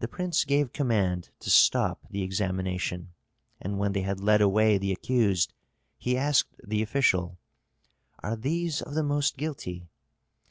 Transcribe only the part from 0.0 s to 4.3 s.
The prince gave command to stop the examination, and when they had